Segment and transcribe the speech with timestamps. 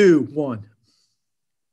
[0.00, 0.64] two, one.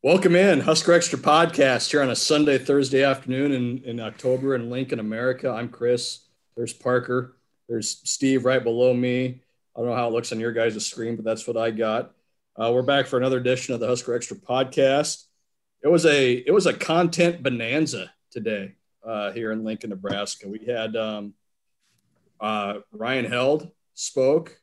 [0.03, 4.69] Welcome in Husker Extra podcast here on a Sunday, Thursday afternoon in, in October in
[4.69, 5.49] Lincoln, America.
[5.49, 6.27] I'm Chris.
[6.57, 7.37] There's Parker.
[7.69, 9.43] There's Steve right below me.
[9.73, 12.11] I don't know how it looks on your guys' screen, but that's what I got.
[12.57, 15.23] Uh, we're back for another edition of the Husker Extra podcast.
[15.81, 18.75] It was a it was a content bonanza today
[19.05, 20.49] uh, here in Lincoln, Nebraska.
[20.49, 21.33] We had um,
[22.41, 24.59] uh, Ryan Held spoke,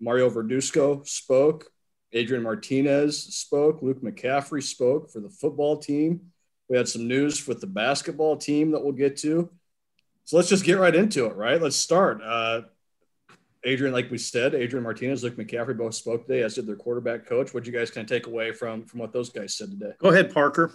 [0.00, 1.70] Mario Verduzco spoke,
[2.14, 6.20] Adrian Martinez spoke, Luke McCaffrey spoke for the football team.
[6.68, 9.50] We had some news with the basketball team that we'll get to.
[10.24, 11.60] So let's just get right into it, right?
[11.60, 12.22] Let's start.
[12.24, 12.62] Uh,
[13.64, 17.26] Adrian, like we said, Adrian Martinez, Luke McCaffrey both spoke today, as did their quarterback
[17.26, 17.52] coach.
[17.52, 19.92] What you guys kind of take away from from what those guys said today?
[19.98, 20.72] Go ahead, Parker.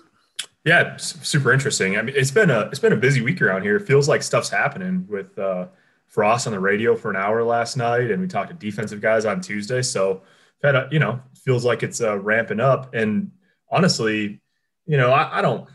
[0.66, 1.98] Yeah, super interesting.
[1.98, 3.78] I mean, it's been a it's been a busy week around here.
[3.78, 5.68] It feels like stuff's happening with uh,
[6.08, 9.26] Frost on the radio for an hour last night, and we talked to defensive guys
[9.26, 9.82] on Tuesday.
[9.82, 10.24] So,
[10.64, 12.94] had a, you know, feels like it's uh, ramping up.
[12.94, 13.32] And
[13.70, 14.42] honestly,
[14.86, 15.68] you know, I, I don't.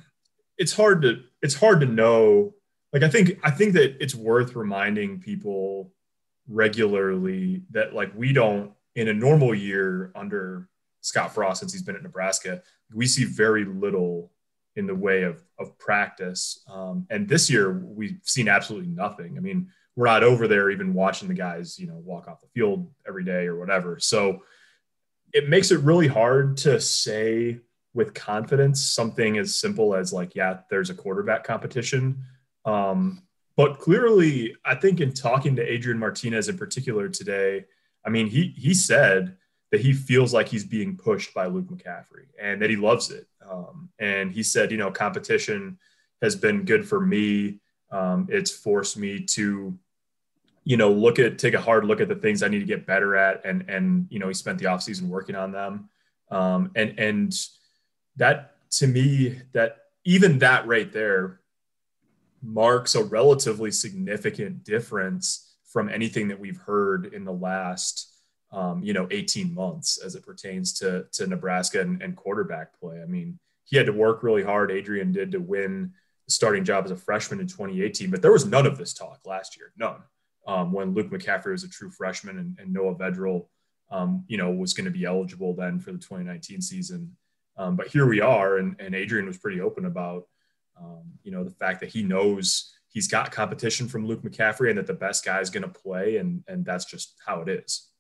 [0.57, 2.55] It's hard to it's hard to know.
[2.93, 5.93] Like, I think I think that it's worth reminding people
[6.49, 10.69] regularly that like we don't in a normal year under
[11.01, 12.63] Scott Frost since he's been at Nebraska,
[12.95, 14.31] we see very little
[14.77, 16.65] in the way of of practice.
[16.69, 19.37] Um, and this year we've seen absolutely nothing.
[19.37, 22.49] I mean, we're not over there even watching the guys, you know, walk off the
[22.49, 23.99] field every day or whatever.
[24.01, 24.43] So
[25.35, 27.59] it makes it really hard to say
[27.93, 32.23] with confidence something as simple as like, yeah, there's a quarterback competition.
[32.65, 33.23] Um,
[33.57, 37.65] but clearly, I think in talking to Adrian Martinez in particular today,
[38.07, 39.37] I mean, he he said
[39.71, 43.27] that he feels like he's being pushed by Luke McCaffrey and that he loves it.
[43.49, 45.79] Um, and he said, you know, competition
[46.23, 47.61] has been good for me.
[47.91, 49.79] Um, it's forced me to
[50.65, 52.87] you know, look at take a hard look at the things I need to get
[52.87, 55.91] better at, and and you know, he spent the offseason working on them,
[56.31, 57.39] um, and and
[58.17, 61.41] that to me, that even that right there
[62.43, 68.11] marks a relatively significant difference from anything that we've heard in the last
[68.53, 73.03] um, you know 18 months as it pertains to to Nebraska and, and quarterback play.
[73.03, 74.71] I mean, he had to work really hard.
[74.71, 75.93] Adrian did to win
[76.25, 79.21] the starting job as a freshman in 2018, but there was none of this talk
[79.27, 79.73] last year.
[79.77, 80.01] None
[80.47, 83.47] um, when Luke McCaffrey was a true freshman and, and Noah Vedral,
[83.91, 87.17] um, you know, was going to be eligible then for the 2019 season.
[87.57, 90.25] Um, but here we are, and, and, Adrian was pretty open about,
[90.81, 94.79] um, you know, the fact that he knows he's got competition from Luke McCaffrey and
[94.79, 97.91] that the best guy is going to play, and and that's just how it is.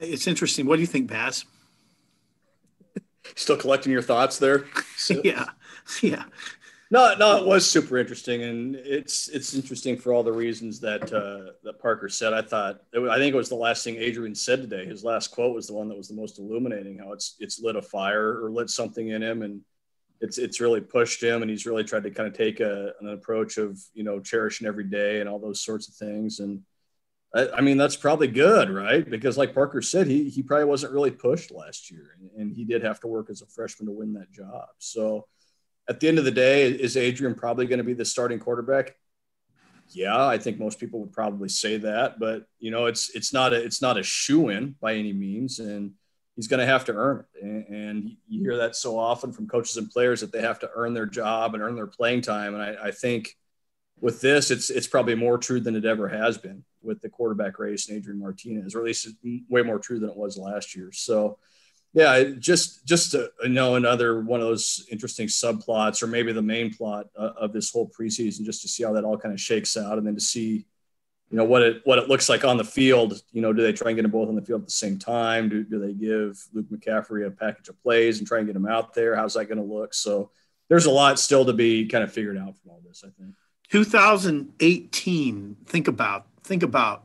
[0.00, 0.66] It's interesting.
[0.66, 1.44] What do you think, Baz?
[3.36, 4.64] Still collecting your thoughts there.
[5.24, 5.46] yeah,
[6.02, 6.24] yeah.
[6.92, 11.12] No, no, it was super interesting, and it's it's interesting for all the reasons that
[11.12, 12.32] uh, that Parker said.
[12.32, 14.86] I thought was, I think it was the last thing Adrian said today.
[14.86, 16.98] His last quote was the one that was the most illuminating.
[16.98, 19.60] How it's it's lit a fire or lit something in him, and
[20.20, 23.10] it's it's really pushed him, and he's really tried to kind of take a, an
[23.10, 26.40] approach of you know cherishing every day and all those sorts of things.
[26.40, 26.62] And
[27.32, 29.08] I, I mean that's probably good, right?
[29.08, 32.64] Because like Parker said, he he probably wasn't really pushed last year, and, and he
[32.64, 34.66] did have to work as a freshman to win that job.
[34.78, 35.28] So
[35.90, 38.94] at the end of the day, is Adrian probably going to be the starting quarterback?
[39.88, 43.52] Yeah, I think most people would probably say that, but you know, it's it's not
[43.52, 45.94] a it's not a shoe in by any means, and
[46.36, 47.42] he's going to have to earn it.
[47.42, 50.70] And, and, you hear that so often from coaches and players that they have to
[50.76, 52.54] earn their job and earn their playing time.
[52.54, 53.36] And I, I think
[54.00, 57.58] with this, it's it's probably more true than it ever has been with the quarterback
[57.58, 59.08] race and Adrian Martinez, or at least
[59.48, 60.92] way more true than it was last year.
[60.92, 61.38] So
[61.92, 66.42] yeah just just to, you know another one of those interesting subplots or maybe the
[66.42, 69.40] main plot uh, of this whole preseason just to see how that all kind of
[69.40, 70.66] shakes out and then to see
[71.30, 73.22] you know what it what it looks like on the field.
[73.32, 74.98] You know do they try and get them both on the field at the same
[74.98, 75.48] time?
[75.48, 78.66] Do, do they give luke mccaffrey a package of plays and try and get him
[78.66, 79.14] out there?
[79.14, 79.94] How's that going to look?
[79.94, 80.30] So
[80.68, 83.34] there's a lot still to be kind of figured out from all this i think.
[83.70, 87.04] 2018 think about think about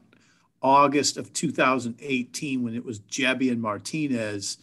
[0.62, 4.58] august of 2018 when it was Gebbia and martinez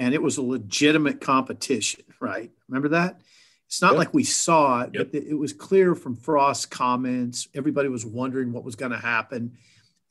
[0.00, 2.50] and it was a legitimate competition, right?
[2.68, 3.20] Remember that?
[3.66, 3.98] It's not yep.
[3.98, 5.12] like we saw it, yep.
[5.12, 7.46] but it was clear from Frost's comments.
[7.54, 9.58] Everybody was wondering what was going to happen.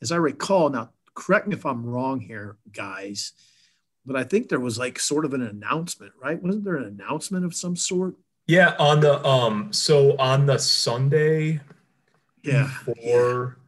[0.00, 3.32] As I recall, now correct me if I'm wrong here, guys,
[4.06, 6.40] but I think there was like sort of an announcement, right?
[6.40, 8.14] Wasn't there an announcement of some sort?
[8.46, 11.60] Yeah, on the um, so on the Sunday,
[12.44, 13.58] yeah, before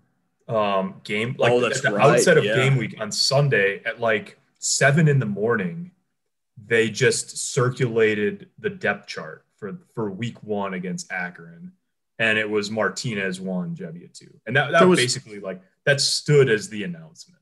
[0.49, 0.79] yeah.
[0.79, 2.17] um game, like oh, at the right.
[2.17, 2.55] outset of yeah.
[2.55, 5.91] game week on Sunday at like seven in the morning
[6.67, 11.73] they just circulated the depth chart for for week one against Akron,
[12.19, 16.49] and it was Martinez one, Gebbia two, and that, that was basically like that stood
[16.49, 17.41] as the announcement.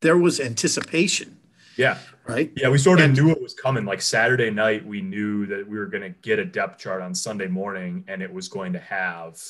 [0.00, 1.38] There was anticipation.
[1.76, 1.98] Yeah.
[2.26, 2.52] Right.
[2.56, 3.84] Yeah, we sort of and, knew it was coming.
[3.84, 7.14] Like Saturday night, we knew that we were going to get a depth chart on
[7.14, 9.42] Sunday morning, and it was going to have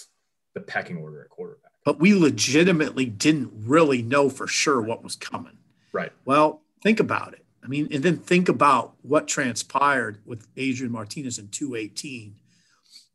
[0.54, 1.72] the pecking order at quarterback.
[1.84, 5.58] But we legitimately didn't really know for sure what was coming.
[5.92, 6.12] Right.
[6.24, 7.43] Well, think about it.
[7.64, 12.36] I mean, and then think about what transpired with Adrian Martinez in 218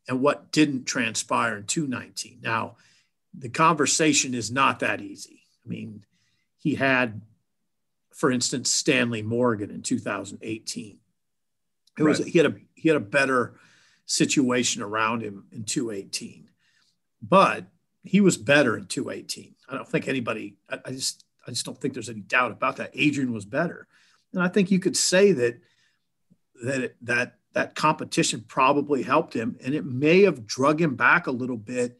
[0.07, 2.39] and what didn't transpire in 219.
[2.41, 2.77] Now,
[3.37, 5.43] the conversation is not that easy.
[5.63, 6.03] I mean,
[6.57, 7.21] he had,
[8.11, 10.97] for instance, Stanley Morgan in 2018.
[11.97, 13.55] It was he had a he had a better
[14.05, 16.49] situation around him in 218,
[17.21, 17.65] but
[18.03, 19.55] he was better in 218.
[19.67, 20.55] I don't think anybody.
[20.69, 22.91] I, I just I just don't think there's any doubt about that.
[22.93, 23.87] Adrian was better,
[24.33, 25.59] and I think you could say that
[26.63, 31.31] that that that competition probably helped him, and it may have drug him back a
[31.31, 31.99] little bit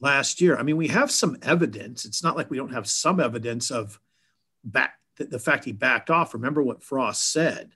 [0.00, 0.56] last year.
[0.56, 2.04] I mean, we have some evidence.
[2.04, 4.00] It's not like we don't have some evidence of
[4.64, 6.34] back the, the fact he backed off.
[6.34, 7.72] Remember what Frost said.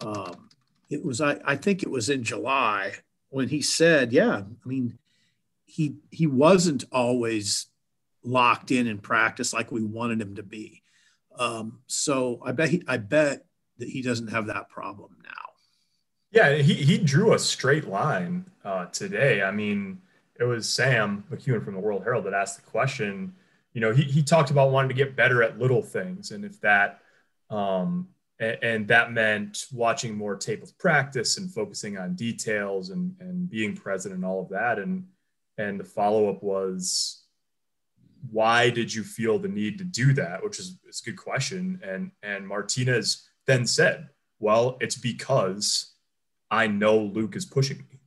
[0.00, 0.48] Um,
[0.88, 2.94] it was I, I think it was in July
[3.30, 4.98] when he said, "Yeah, I mean,
[5.64, 7.66] he he wasn't always
[8.22, 10.82] locked in in practice like we wanted him to be."
[11.38, 13.44] Um, so I bet he I bet
[13.78, 15.30] that he doesn't have that problem now.
[16.30, 19.42] Yeah, he he drew a straight line uh, today.
[19.42, 20.00] I mean
[20.38, 23.34] it was Sam McKewon from the World Herald that asked the question.
[23.72, 26.60] You know, he, he talked about wanting to get better at little things, and if
[26.60, 27.00] that
[27.50, 28.08] um,
[28.40, 33.48] and, and, that meant watching more tape of practice and focusing on details and and
[33.48, 34.78] being present and all of that.
[34.78, 35.06] And
[35.56, 37.17] and the follow up was,
[38.30, 40.42] why did you feel the need to do that?
[40.42, 41.80] Which is, a good question.
[41.82, 44.08] And and Martinez then said,
[44.40, 45.94] well, it's because
[46.50, 48.00] I know Luke is pushing me.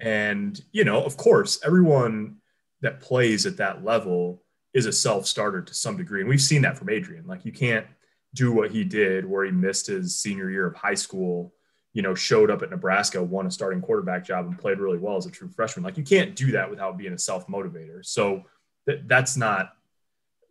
[0.00, 2.38] And, you know, of course, everyone
[2.80, 4.42] that plays at that level
[4.74, 6.20] is a self starter to some degree.
[6.20, 7.26] And we've seen that from Adrian.
[7.26, 7.86] Like, you can't
[8.34, 11.54] do what he did where he missed his senior year of high school,
[11.92, 15.16] you know, showed up at Nebraska, won a starting quarterback job, and played really well
[15.16, 15.84] as a true freshman.
[15.84, 18.04] Like, you can't do that without being a self motivator.
[18.04, 18.42] So
[18.86, 19.72] th- that's not,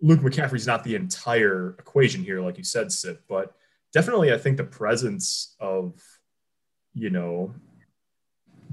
[0.01, 3.53] Luke McCaffrey's not the entire equation here, like you said, Sip, but
[3.93, 6.01] definitely I think the presence of,
[6.93, 7.53] you know,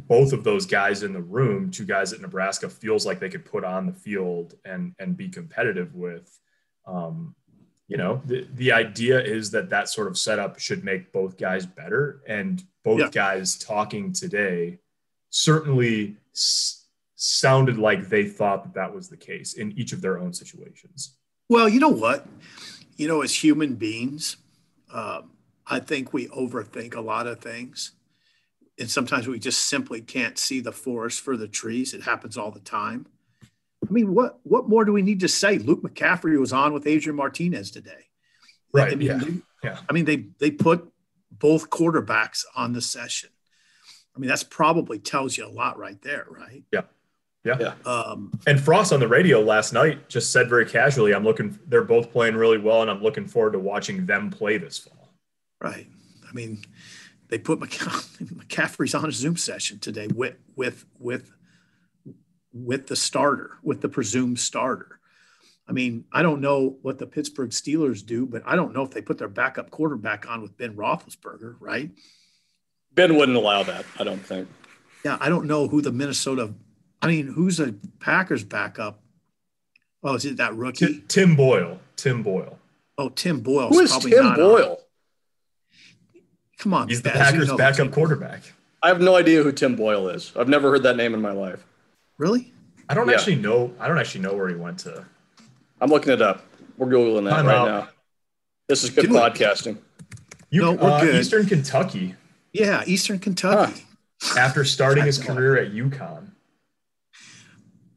[0.08, 3.44] both of those guys in the room, two guys at Nebraska, feels like they could
[3.44, 6.38] put on the field and and be competitive with.
[6.86, 7.34] Um,
[7.88, 11.66] you know, the, the idea is that that sort of setup should make both guys
[11.66, 12.22] better.
[12.26, 13.10] And both yeah.
[13.10, 14.78] guys talking today
[15.30, 16.77] certainly s-
[17.20, 21.16] sounded like they thought that that was the case in each of their own situations.
[21.48, 22.26] Well, you know what?
[22.96, 24.36] You know, as human beings,
[24.92, 25.32] um,
[25.66, 27.92] I think we overthink a lot of things
[28.78, 31.94] and sometimes we just simply can't see the forest for the trees.
[31.94, 33.06] It happens all the time.
[33.86, 35.58] I mean, what what more do we need to say?
[35.58, 38.06] Luke McCaffrey was on with Adrian Martinez today.
[38.72, 38.92] Right.
[38.92, 39.18] I mean, yeah.
[39.18, 39.34] They,
[39.64, 39.78] yeah.
[39.88, 40.88] I mean, they they put
[41.30, 43.30] both quarterbacks on the session.
[44.16, 46.64] I mean, that's probably tells you a lot right there, right?
[46.72, 46.82] Yeah.
[47.48, 47.72] Yeah.
[47.84, 47.90] yeah.
[47.90, 51.82] Um, and Frost on the radio last night just said very casually, I'm looking, they're
[51.82, 55.12] both playing really well, and I'm looking forward to watching them play this fall.
[55.60, 55.88] Right.
[56.28, 56.62] I mean,
[57.28, 61.30] they put McCaffrey's on a Zoom session today with with with
[62.52, 64.98] with the starter, with the presumed starter.
[65.68, 68.90] I mean, I don't know what the Pittsburgh Steelers do, but I don't know if
[68.90, 71.90] they put their backup quarterback on with Ben Roethlisberger, right?
[72.94, 74.48] Ben wouldn't allow that, I don't think.
[75.04, 76.54] Yeah, I don't know who the Minnesota.
[77.00, 79.00] I mean, who's the Packers backup?
[80.02, 81.02] Oh, is it that rookie?
[81.08, 81.80] Tim Boyle.
[81.96, 82.58] Tim Boyle.
[82.96, 83.68] Oh, Tim Boyle.
[83.68, 84.70] Who is Tim Boyle?
[84.70, 84.76] On.
[86.58, 88.42] Come on, he's the Packers' you know backup quarterback.
[88.82, 90.32] I have no idea who Tim Boyle is.
[90.36, 91.64] I've never heard that name in my life.
[92.16, 92.52] Really?
[92.88, 93.14] I don't yeah.
[93.14, 93.72] actually know.
[93.78, 95.04] I don't actually know where he went to.
[95.80, 96.44] I'm looking it up.
[96.76, 97.66] We're googling that Time right out.
[97.68, 97.88] now.
[98.68, 99.78] This is good podcasting.
[100.50, 101.14] You, no, we're uh, good.
[101.16, 102.14] Eastern Kentucky.
[102.52, 103.84] Yeah, Eastern Kentucky.
[104.20, 104.40] Huh.
[104.40, 106.27] After starting his career at UConn.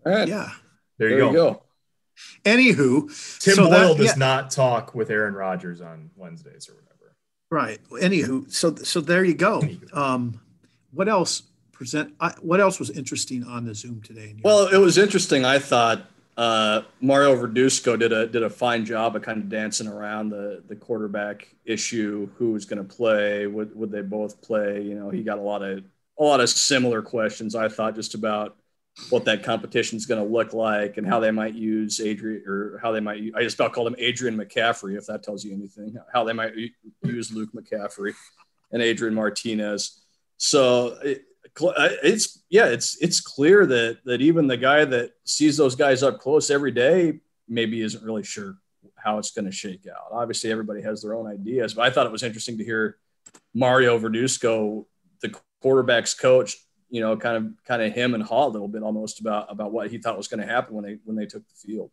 [0.05, 0.27] All right.
[0.27, 0.49] Yeah.
[0.97, 1.29] There you, there go.
[1.29, 1.63] you go.
[2.45, 4.15] Anywho, Tim so Boyle that, does yeah.
[4.15, 7.15] not talk with Aaron Rodgers on Wednesdays or whatever.
[7.49, 7.79] Right.
[7.89, 9.61] Anywho, so so there you go.
[9.93, 10.39] Um,
[10.91, 12.13] what else present?
[12.19, 14.35] I, what else was interesting on the Zoom today?
[14.43, 15.45] Well, it was interesting.
[15.45, 16.05] I thought
[16.37, 20.63] uh, Mario Verduzco did a did a fine job of kind of dancing around the
[20.67, 22.29] the quarterback issue.
[22.37, 23.47] Who was going to play?
[23.47, 24.81] Would would they both play?
[24.81, 25.83] You know, he got a lot of
[26.19, 27.55] a lot of similar questions.
[27.55, 28.55] I thought just about
[29.09, 32.79] what that competition is going to look like and how they might use Adrian or
[32.81, 33.21] how they might.
[33.35, 35.95] I just about called him Adrian McCaffrey, if that tells you anything.
[36.13, 36.53] How they might
[37.03, 38.13] use Luke McCaffrey
[38.71, 40.01] and Adrian Martinez.
[40.37, 41.23] So it,
[42.03, 46.19] it's yeah, it's it's clear that that even the guy that sees those guys up
[46.19, 48.57] close every day maybe isn't really sure
[48.95, 50.11] how it's going to shake out.
[50.11, 52.97] Obviously, everybody has their own ideas, but I thought it was interesting to hear
[53.53, 54.85] Mario Verduzco,
[55.21, 56.55] the quarterback's coach,
[56.91, 59.71] you know, kind of kind of him and Haw a little bit almost about about
[59.71, 61.89] what he thought was going to happen when they when they took the field.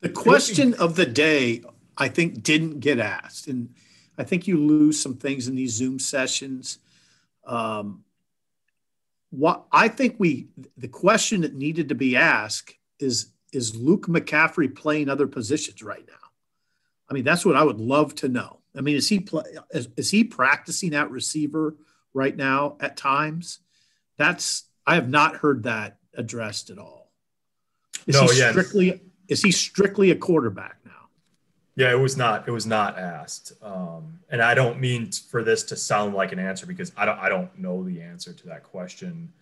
[0.00, 1.62] The question of the day,
[1.96, 3.72] I think, didn't get asked, and
[4.18, 6.78] I think you lose some things in these Zoom sessions.
[7.46, 8.04] Um,
[9.30, 14.74] what I think we the question that needed to be asked is is Luke McCaffrey
[14.74, 16.14] playing other positions right now?
[17.08, 18.58] I mean, that's what I would love to know.
[18.76, 21.76] I mean, is he play, is, is he practicing at receiver
[22.12, 23.60] right now at times?
[24.16, 27.10] That's I have not heard that addressed at all.
[28.06, 28.50] Is No, he yeah.
[28.50, 30.90] strictly is he strictly a quarterback now?
[31.76, 32.46] Yeah, it was not.
[32.46, 36.38] It was not asked, um, and I don't mean for this to sound like an
[36.38, 37.18] answer because I don't.
[37.18, 39.32] I don't know the answer to that question.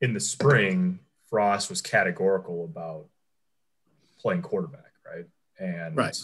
[0.00, 0.98] In the spring,
[1.30, 3.06] Frost was categorical about
[4.20, 5.26] playing quarterback, right?
[5.58, 6.18] And Right.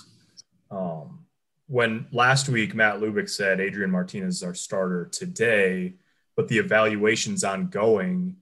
[0.71, 1.27] um,
[1.69, 5.95] when last week Matt Lubick said Adrian Martinez is our starter today,
[6.43, 8.35] but the evaluation's ongoing.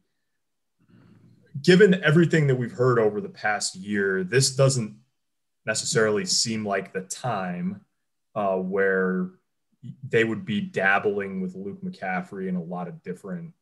[1.60, 4.96] Given everything that we've heard over the past year, this doesn't
[5.66, 7.82] necessarily seem like the time
[8.34, 9.32] uh, where
[10.08, 13.52] they would be dabbling with Luke McCaffrey in a lot of different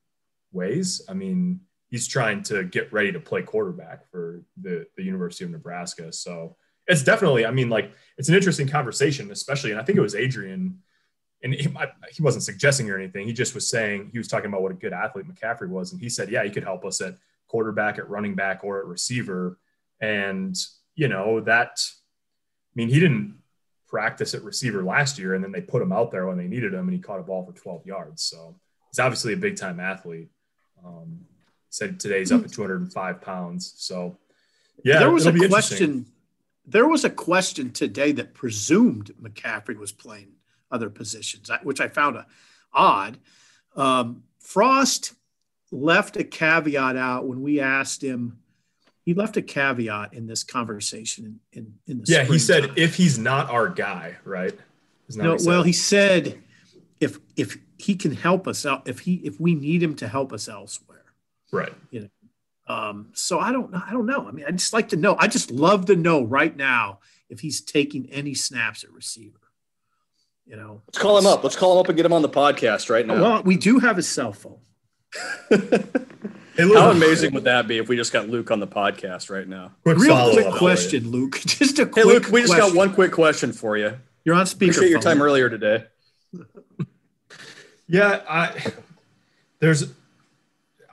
[0.53, 1.03] ways.
[1.09, 5.51] I mean, he's trying to get ready to play quarterback for the, the University of
[5.51, 6.13] Nebraska.
[6.13, 6.55] So
[6.87, 10.15] it's definitely, I mean, like, it's an interesting conversation, especially, and I think it was
[10.15, 10.79] Adrian,
[11.43, 13.27] and he, I, he wasn't suggesting or anything.
[13.27, 15.93] He just was saying, he was talking about what a good athlete McCaffrey was.
[15.93, 17.15] And he said, yeah, he could help us at
[17.47, 19.59] quarterback, at running back, or at receiver.
[20.01, 20.57] And,
[20.95, 23.39] you know, that, I mean, he didn't
[23.87, 26.75] practice at receiver last year, and then they put him out there when they needed
[26.75, 28.23] him, and he caught a ball for 12 yards.
[28.23, 28.57] So
[28.91, 30.29] he's obviously a big time athlete.
[30.85, 31.21] Um,
[31.71, 33.75] said today he's up at 205 pounds.
[33.77, 34.19] So,
[34.85, 35.79] yeah, there was a it'll be interesting.
[35.79, 36.07] question.
[36.67, 40.33] There was a question today that presumed McCaffrey was playing
[40.71, 42.27] other positions, which I found a,
[42.73, 43.19] odd.
[43.77, 45.15] Um, Frost
[45.71, 48.39] left a caveat out when we asked him.
[49.05, 52.85] He left a caveat in this conversation in, in, the Yeah, he said springtime.
[52.85, 54.59] if he's not our guy, right?
[55.15, 56.39] No, what well, he said
[57.01, 60.33] if if he can help us out, if he if we need him to help
[60.33, 61.05] us elsewhere.
[61.53, 61.73] right.
[61.91, 62.09] You know.
[62.75, 63.83] Um, so I don't know.
[63.87, 64.29] I don't know.
[64.29, 65.17] I mean, I just like to know.
[65.19, 66.99] I just love to know right now
[67.31, 69.41] if he's taking any snaps at receiver.
[70.49, 71.45] You know, Let's call him up.
[71.45, 73.21] Let's call him up and get him on the podcast right now.
[73.21, 74.59] Well, we do have his cell phone.
[76.59, 79.73] How amazing would that be if we just got Luke on the podcast right now?
[79.83, 81.39] Quick Real quick question, Luke.
[81.47, 82.05] Just a Hey, quick.
[82.07, 83.97] Luke, we just got one quick question for you.
[84.25, 84.73] You're on speaker.
[84.73, 85.85] Appreciate your time earlier today.
[87.91, 88.55] Yeah, I
[89.61, 89.91] there's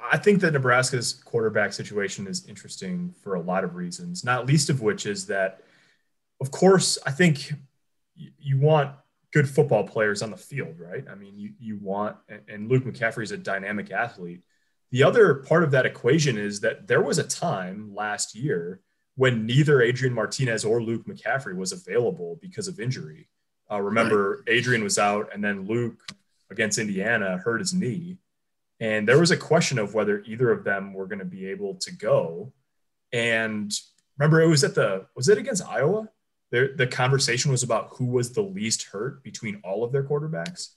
[0.10, 4.70] I think that Nebraska's quarterback situation is interesting for a lot of reasons, not least
[4.70, 5.62] of which is that
[6.40, 7.52] of course, I think
[8.16, 8.92] you want
[9.36, 11.04] good football players on the field, right?
[11.12, 12.16] I mean, you you want
[12.48, 14.44] and- Luke McCaffrey is a dynamic athlete.
[14.92, 18.80] The other part of that equation is that there was a time last year
[19.18, 23.28] when neither Adrian Martinez or Luke McCaffrey was available because of injury.
[23.70, 26.00] Uh, remember, Adrian was out, and then Luke
[26.50, 28.18] against Indiana hurt his knee.
[28.80, 31.76] And there was a question of whether either of them were going to be able
[31.76, 32.54] to go.
[33.12, 33.74] And
[34.18, 36.10] remember, it was at the, was it against Iowa?
[36.56, 40.70] The, the conversation was about who was the least hurt between all of their quarterbacks.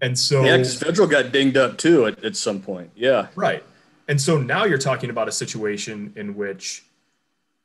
[0.00, 2.90] And so, Yeah, because Vedral got dinged up too at, at some point.
[2.94, 3.26] Yeah.
[3.34, 3.62] Right.
[4.08, 6.86] And so now you're talking about a situation in which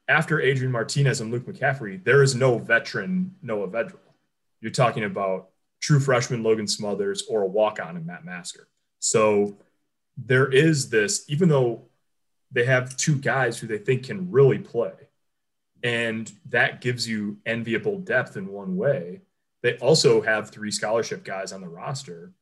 [0.10, 3.95] after Adrian Martinez and Luke McCaffrey, there is no veteran Noah Vedral.
[4.60, 8.67] You're talking about true freshman Logan Smothers or a walk on in Matt Masker.
[9.00, 9.55] So
[10.17, 11.84] there is this, even though
[12.51, 14.91] they have two guys who they think can really play,
[15.86, 19.22] and that gives you enviable depth in one way.
[19.62, 22.34] They also have three scholarship guys on the roster,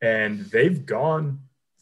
[0.00, 1.40] and they've gone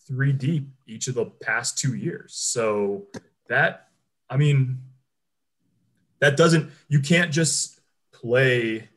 [0.09, 2.35] three deep each of the past two years.
[2.35, 3.05] So
[3.49, 3.89] that,
[4.31, 4.79] I mean,
[6.21, 7.81] that doesn't, you can't just
[8.13, 8.89] play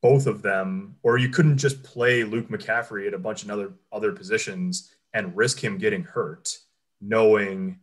[0.00, 3.74] both of them, or you couldn't just play Luke McCaffrey at a bunch of other
[3.92, 6.56] other positions and risk him getting hurt,
[7.02, 7.78] knowing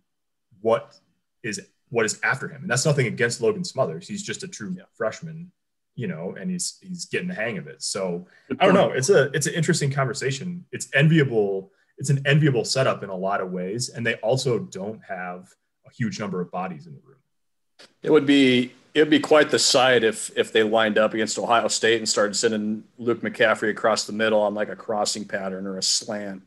[0.60, 0.96] what
[1.44, 2.62] is what is after him.
[2.62, 4.08] And that's nothing against Logan Smothers.
[4.08, 4.84] He's just a true Yeah.
[4.94, 5.52] freshman,
[5.96, 7.82] you know, and he's he's getting the hang of it.
[7.82, 8.28] So
[8.60, 8.92] I don't know.
[8.92, 10.66] It's a it's an interesting conversation.
[10.72, 11.72] It's enviable.
[11.98, 15.50] It's an enviable setup in a lot of ways, and they also don't have
[15.86, 17.18] a huge number of bodies in the room.
[18.04, 21.38] It would be it would be quite the sight if if they lined up against
[21.38, 25.68] Ohio State and started sending Luke McCaffrey across the middle on like a crossing pattern
[25.68, 26.44] or a slant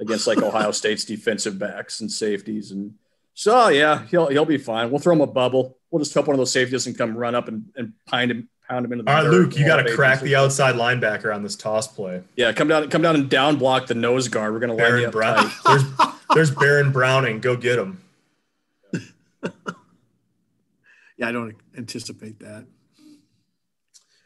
[0.00, 2.94] against like Ohio State's defensive backs and safeties and
[3.34, 4.90] so yeah he'll he'll be fine.
[4.90, 5.76] We'll throw him a bubble.
[5.90, 8.48] We'll just hope one of those safeties can come run up and, and find him
[8.68, 9.30] pound him into the All right.
[9.30, 12.22] Luke, you got to crack the outside linebacker on this toss play.
[12.36, 14.52] Yeah, come down, come down and down block the nose guard.
[14.54, 15.36] We're gonna line you up Brown.
[15.36, 15.52] tight.
[15.66, 15.84] There's
[16.34, 17.40] there's Baron Browning.
[17.40, 18.00] Go get him.
[21.16, 22.66] Yeah, I don't anticipate that.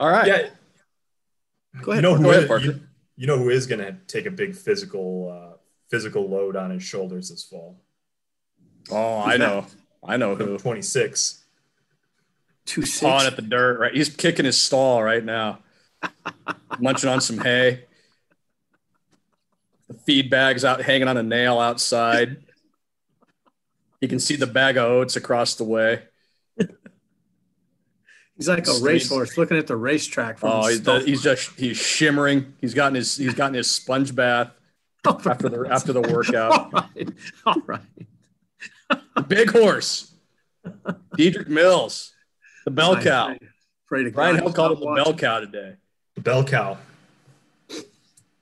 [0.00, 0.26] All right.
[0.26, 0.48] Yeah,
[1.82, 2.02] Go you ahead.
[2.02, 2.64] know Go who ahead, is, Parker.
[2.64, 2.80] you,
[3.16, 5.56] you know who is going to take a big physical uh,
[5.90, 7.78] physical load on his shoulders this fall.
[8.90, 9.66] Oh, I know.
[10.04, 10.58] I know who.
[10.58, 11.44] 26.
[12.64, 13.94] Two Pawing at the dirt, right?
[13.94, 15.60] He's kicking his stall right now,
[16.78, 17.84] munching on some hay.
[19.88, 22.36] The feed bag's out hanging on a nail outside.
[24.02, 26.02] You can see the bag of oats across the way.
[28.36, 28.82] He's like a Sneeze.
[28.82, 31.04] racehorse looking at the racetrack from Oh, he's, stove.
[31.04, 32.52] he's just he's shimmering.
[32.60, 34.50] He's gotten his he's gotten his sponge bath
[35.06, 36.52] after the after the workout.
[36.74, 37.08] All right.
[37.46, 37.80] All right.
[38.90, 40.12] The big horse,
[41.16, 42.12] Dedrick Mills,
[42.64, 43.26] the bell I cow.
[43.28, 43.38] pray-
[43.86, 45.74] Pray to Brian God Hill called not him the bell cow today.
[46.14, 46.76] The bell cow.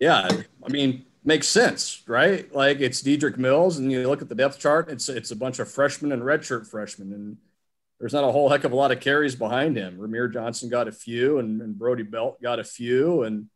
[0.00, 0.28] Yeah,
[0.64, 2.52] I mean, makes sense, right?
[2.54, 4.90] Like it's Dedrick Mills, and you look at the depth chart.
[4.90, 7.36] It's it's a bunch of freshmen and redshirt freshmen, and
[8.00, 9.98] there's not a whole heck of a lot of carries behind him.
[9.98, 13.46] Rahmir Johnson got a few, and, and Brody Belt got a few, and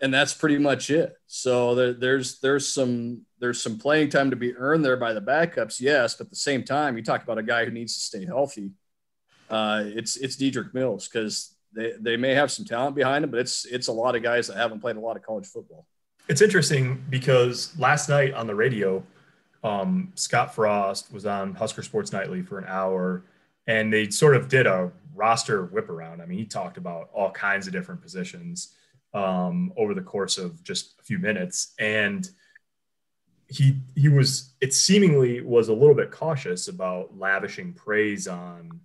[0.00, 1.16] and that's pretty much it.
[1.26, 5.20] So there, there's there's some there's some playing time to be earned there by the
[5.20, 8.00] backups, yes, but at the same time, you talk about a guy who needs to
[8.00, 8.70] stay healthy.
[9.50, 13.40] Uh, it's it's Dedrick Mills because they they may have some talent behind him, but
[13.40, 15.86] it's it's a lot of guys that haven't played a lot of college football.
[16.28, 19.02] It's interesting because last night on the radio,
[19.64, 23.24] um, Scott Frost was on Husker Sports Nightly for an hour,
[23.66, 26.20] and they sort of did a roster whip around.
[26.20, 28.74] I mean, he talked about all kinds of different positions
[29.14, 32.28] um, over the course of just a few minutes, and
[33.48, 38.80] he he was it seemingly was a little bit cautious about lavishing praise on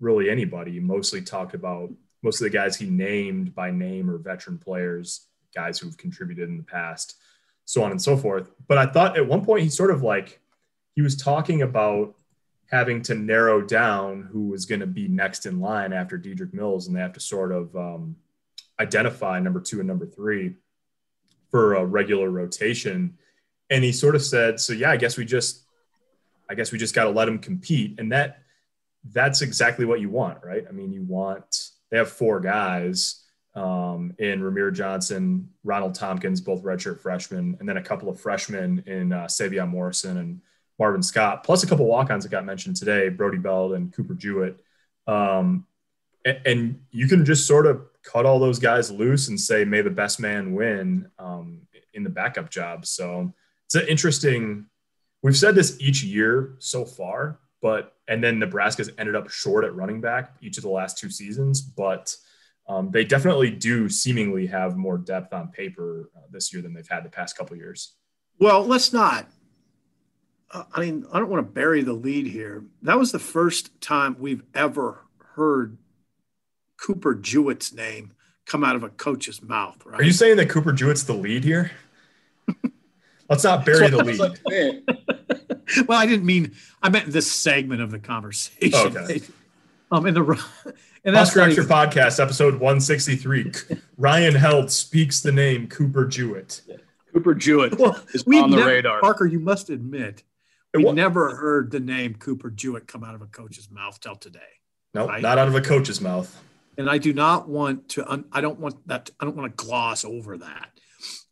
[0.00, 0.72] really anybody.
[0.72, 1.90] He mostly talked about
[2.22, 6.56] most of the guys he named by name or veteran players, guys who've contributed in
[6.56, 7.16] the past,
[7.64, 8.50] so on and so forth.
[8.66, 10.40] But I thought at one point he sort of like
[10.94, 12.14] he was talking about
[12.70, 16.86] having to narrow down who was going to be next in line after Dedrick Mills,
[16.86, 18.16] and they have to sort of um,
[18.80, 20.54] identify number two and number three
[21.50, 23.18] for a regular rotation.
[23.70, 25.64] And he sort of said, "So yeah, I guess we just,
[26.48, 28.42] I guess we just got to let them compete." And that
[29.12, 30.64] that's exactly what you want, right?
[30.68, 36.62] I mean, you want they have four guys um, in Rahmir Johnson, Ronald Thompkins, both
[36.62, 40.40] redshirt freshmen, and then a couple of freshmen in uh, Sevion Morrison and
[40.78, 44.14] Marvin Scott, plus a couple of walk-ons that got mentioned today, Brody Belt and Cooper
[44.14, 44.60] Jewett.
[45.06, 45.66] Um,
[46.24, 49.82] and, and, you can just sort of cut all those guys loose and say, may
[49.82, 51.60] the best man win um,
[51.94, 52.86] in the backup job.
[52.86, 53.32] So
[53.66, 54.66] it's an interesting,
[55.22, 59.74] we've said this each year so far, but, and then Nebraska's ended up short at
[59.74, 62.14] running back each of the last two seasons, but
[62.68, 66.88] um, they definitely do seemingly have more depth on paper uh, this year than they've
[66.88, 67.94] had the past couple years.
[68.38, 69.28] Well, let's not.
[70.50, 72.64] Uh, I mean, I don't want to bury the lead here.
[72.82, 75.78] That was the first time we've ever heard
[76.78, 78.12] Cooper Jewett's name
[78.46, 80.00] come out of a coach's mouth, right?
[80.00, 81.70] Are you saying that Cooper Jewett's the lead here?
[83.28, 85.86] Let's not bury the lead.
[85.88, 86.54] well, I didn't mean.
[86.82, 88.96] I meant this segment of the conversation.
[88.96, 89.20] Okay.
[89.90, 90.20] Um, in the
[91.02, 93.52] and that's Husker Extra Podcast, episode 163.
[93.96, 96.60] Ryan Held speaks the name Cooper Jewett.
[97.14, 99.00] Cooper Jewett well, is we've on the never- radar.
[99.00, 100.24] Parker, you must admit,
[100.74, 103.98] It we wa- never heard the name Cooper Jewett come out of a coach's mouth
[103.98, 104.40] till today.
[104.92, 105.22] No, Right.
[105.22, 106.38] not out of a coach's mouth.
[106.78, 108.24] And I do not want to.
[108.32, 109.10] I don't want that.
[109.20, 110.70] I don't want to gloss over that.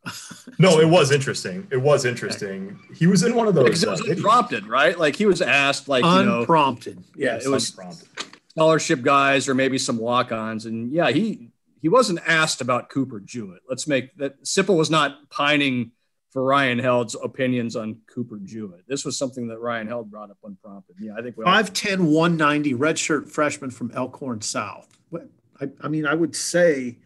[0.59, 1.67] No, it was interesting.
[1.73, 2.79] It was interesting.
[2.95, 3.83] He was in one of those.
[3.83, 4.17] it Uh, was videos.
[4.17, 4.97] unprompted, right?
[4.99, 7.03] Like he was asked, like you know, Unprompted.
[7.17, 8.09] yeah, it was unprompted.
[8.51, 11.51] scholarship guys or maybe some walk-ons, and yeah, he
[11.83, 13.63] he wasn't asked about Cooper Jewett.
[13.69, 15.91] Let's make that Sipple was not pining
[16.37, 18.87] for Ryan Held's opinions on Cooper Jewett.
[18.87, 20.97] This was something that Ryan Held brought up unprompted.
[21.01, 24.87] Yeah, I think we all 5'10, 190, redshirt freshman from Elkhorn South.
[25.09, 25.31] What-
[25.63, 26.99] I, I mean, I would say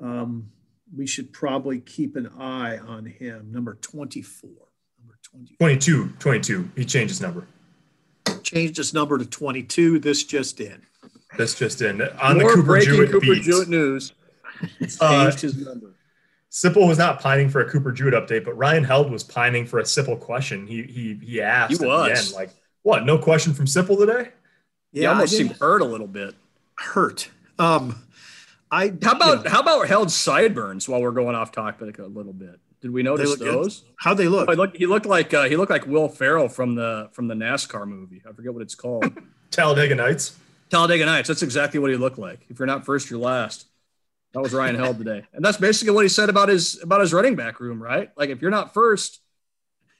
[0.00, 0.52] um,
[0.96, 3.50] we should probably keep an eye on him.
[3.50, 4.48] Number 24.
[5.00, 5.56] Number 24.
[5.58, 6.70] 22, 22.
[6.76, 7.48] He changed his number.
[8.44, 9.98] Changed his number to 22.
[9.98, 10.86] This just in.
[11.36, 12.00] This just in.
[12.00, 13.42] On the Cooper breaking Jewett Cooper beat.
[13.42, 14.12] Jewett news.
[15.00, 15.91] Uh, Changed his number.
[16.52, 19.78] Sipple was not pining for a Cooper Jewett update, but Ryan Held was pining for
[19.78, 20.66] a Sipple question.
[20.66, 22.26] He he he asked He at the was.
[22.28, 22.50] end, like,
[22.82, 23.06] what?
[23.06, 24.30] No question from Sipple today?
[24.92, 26.34] he almost seemed hurt a little bit.
[26.76, 27.30] hurt.
[27.58, 28.04] Um,
[28.70, 32.04] I How about you know, how about Held's sideburns while we're going off topic a
[32.04, 32.60] little bit?
[32.82, 33.54] Did we notice look good.
[33.54, 33.84] those?
[33.96, 34.48] how they look?
[34.48, 37.28] Oh, he looked he looked like uh, he looked like Will Ferrell from the from
[37.28, 38.20] the NASCAR movie.
[38.28, 39.10] I forget what it's called.
[39.50, 40.36] Talladega Nights.
[40.68, 41.28] Talladega Nights.
[41.28, 42.40] That's exactly what he looked like.
[42.50, 43.66] If you're not first, you're last.
[44.32, 47.12] That was Ryan Held today, and that's basically what he said about his about his
[47.12, 48.10] running back room, right?
[48.16, 49.20] Like if you're not first,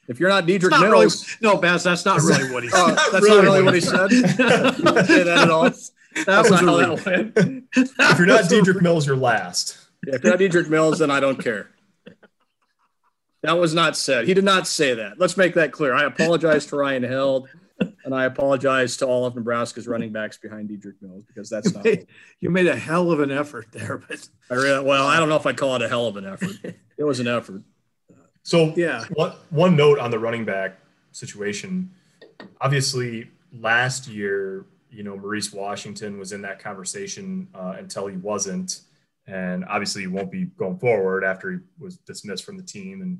[0.07, 2.87] if you're not Dedrick not Mills, really, no, Baz, that's not really what he oh,
[2.87, 2.97] said.
[2.99, 4.09] Oh, that's really not really what he said.
[5.07, 5.63] say that at all.
[5.63, 7.67] That that's was not how that went.
[7.75, 9.77] if you're not Dedrick Mills, you're last.
[10.05, 11.69] Yeah, if you're not Dedrick Mills, then I don't care.
[13.43, 14.25] That was not said.
[14.25, 15.19] He did not say that.
[15.19, 15.93] Let's make that clear.
[15.93, 17.49] I apologize to Ryan Held,
[18.05, 21.73] and I apologize to all of Nebraska's running backs behind Dedrick Mills because that's you
[21.73, 21.83] not.
[21.85, 22.07] Made,
[22.39, 25.35] you made a hell of an effort there, but I really, well, I don't know
[25.35, 26.75] if I'd call it a hell of an effort.
[26.95, 27.63] It was an effort.
[28.43, 30.77] So yeah, one, one note on the running back
[31.11, 31.89] situation.
[32.61, 38.81] Obviously, last year, you know, Maurice Washington was in that conversation uh, until he wasn't,
[39.25, 43.19] and obviously he won't be going forward after he was dismissed from the team and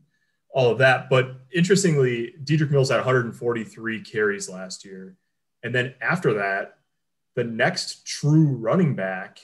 [0.54, 1.10] all of that.
[1.10, 5.18] But interestingly, Dedrick Mills had 143 carries last year.
[5.64, 6.78] And then after that,
[7.36, 9.40] the next true running back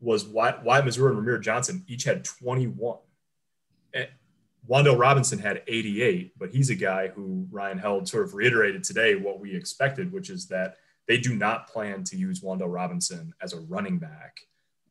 [0.00, 1.84] was Wyatt Mazour and Rahmir Johnson.
[1.88, 2.98] Each had 21.
[3.92, 4.08] And
[4.68, 9.16] Wan'Dale Robinson had 88, but he's a guy who Ryan Held sort of reiterated today
[9.16, 10.76] what we expected, which is that
[11.08, 14.38] they do not plan to use Wan'Dale Robinson as a running back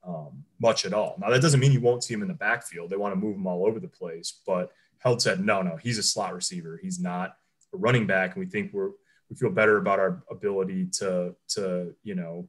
[0.06, 1.16] um, much at all.
[1.20, 2.90] Now, that doesn't mean you won't see him in the backfield.
[2.90, 5.98] They want to move him all over the place, but Held said, no, no, he's
[5.98, 6.80] a slot receiver.
[6.82, 7.36] He's not
[7.74, 8.36] a running back.
[8.36, 8.92] And we think we're,
[9.30, 12.48] we feel better about our ability to, to, you know,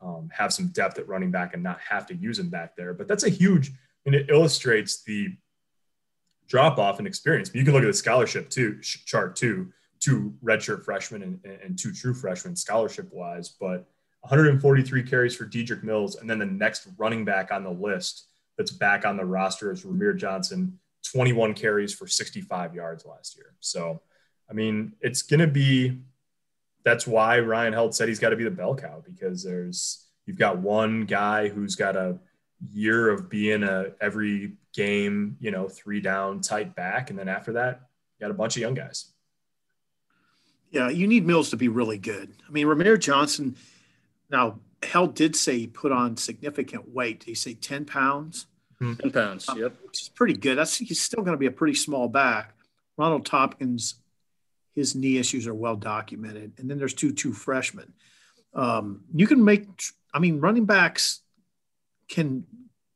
[0.00, 2.92] um, have some depth at running back and not have to use him back there.
[2.92, 3.70] But that's a huge,
[4.04, 5.28] and it illustrates the
[6.48, 7.48] drop off in experience.
[7.48, 11.78] But you can look at the scholarship too, chart too, two redshirt freshmen and, and
[11.78, 13.48] two true freshmen scholarship wise.
[13.48, 13.86] But
[14.22, 16.16] 143 carries for Dedrick Mills.
[16.16, 18.26] And then the next running back on the list
[18.58, 23.54] that's back on the roster is Rahmir Johnson 21 carries for 65 yards last year.
[23.60, 24.02] So,
[24.50, 25.98] I mean, it's going to be
[26.84, 30.38] that's why Ryan Held said he's got to be the bell cow because there's you've
[30.38, 32.18] got one guy who's got a
[32.70, 37.10] year of being a every game, you know, three down tight back.
[37.10, 37.82] And then after that,
[38.18, 39.12] you got a bunch of young guys.
[40.70, 42.32] Yeah, you need Mills to be really good.
[42.48, 43.56] I mean, Rahmir Johnson,
[44.30, 47.24] now Held did say he put on significant weight.
[47.24, 48.46] He said 10 pounds?
[48.82, 49.48] 10 pounds.
[49.54, 49.74] Yep.
[49.86, 50.56] Which is pretty good.
[50.56, 52.54] That's he's still going to be a pretty small back.
[52.96, 53.96] Ronald Thompkins,
[54.74, 56.52] his knee issues are well documented.
[56.58, 57.92] And then there's two two freshmen.
[58.54, 59.66] Um, you can make
[60.12, 61.20] I mean, running backs
[62.08, 62.44] can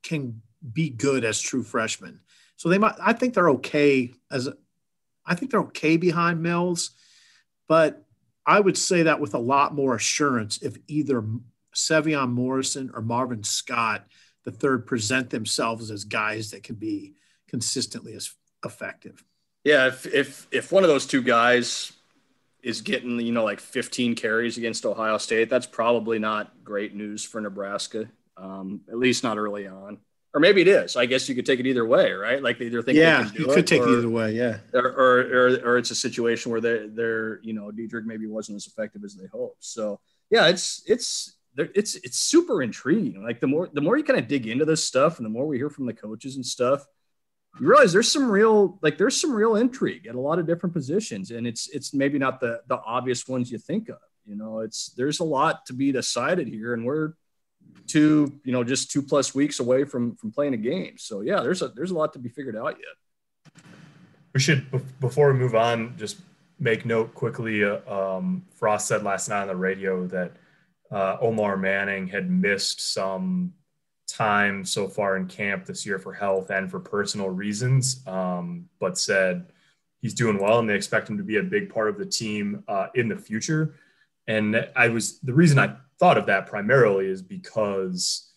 [0.03, 0.41] can
[0.73, 2.19] be good as true freshmen.
[2.55, 4.49] So they might I think they're okay as
[5.25, 6.91] I think they're okay behind Mills,
[7.67, 8.03] but
[8.45, 11.23] I would say that with a lot more assurance if either
[11.75, 14.07] Sevion Morrison or Marvin Scott
[14.47, 17.13] the third present themselves as guys that can be
[17.49, 18.33] consistently as
[18.63, 19.21] effective.
[19.65, 21.91] Yeah, if if if one of those two guys
[22.63, 27.25] is getting you know like 15 carries against Ohio State, that's probably not great news
[27.25, 28.09] for Nebraska.
[28.37, 29.97] Um, at least not early on,
[30.33, 30.95] or maybe it is.
[30.95, 32.41] I guess you could take it either way, right?
[32.41, 35.19] Like they either think yeah, you could take or, it either way, yeah, or, or,
[35.19, 39.03] or or it's a situation where they're they're you know Dedrick maybe wasn't as effective
[39.03, 39.65] as they hoped.
[39.65, 43.23] So yeah, it's it's it's it's super intriguing.
[43.23, 45.47] Like the more the more you kind of dig into this stuff, and the more
[45.47, 46.85] we hear from the coaches and stuff,
[47.59, 50.73] you realize there's some real like there's some real intrigue at a lot of different
[50.73, 53.97] positions, and it's it's maybe not the the obvious ones you think of.
[54.25, 57.13] You know, it's there's a lot to be decided here, and we're
[57.87, 60.97] two you know just two plus weeks away from from playing a game.
[60.97, 63.63] So yeah, there's a there's a lot to be figured out yet.
[64.33, 66.17] We should before we move on just
[66.59, 67.63] make note quickly.
[67.63, 70.33] Uh, um, Frost said last night on the radio that
[70.91, 73.53] uh, Omar Manning had missed some
[74.07, 78.97] time so far in camp this year for health and for personal reasons, um, but
[78.97, 79.47] said
[79.99, 82.63] he's doing well and they expect him to be a big part of the team
[82.67, 83.75] uh, in the future.
[84.27, 88.31] And I was the reason I thought of that primarily is because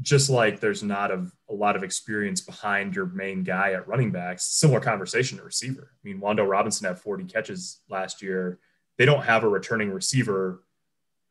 [0.00, 4.10] just like there's not a, a lot of experience behind your main guy at running
[4.10, 5.90] backs, similar conversation to receiver.
[5.92, 8.58] I mean, Wan'Dale Robinson had 40 catches last year.
[8.98, 10.62] They don't have a returning receiver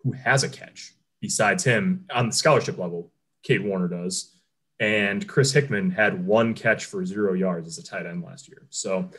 [0.04, 3.12] who has a catch besides him on the scholarship level.
[3.44, 4.36] Cade Warner does.
[4.80, 8.66] And Chris Hickman had one catch for zero yards as a tight end last year.
[8.70, 9.10] So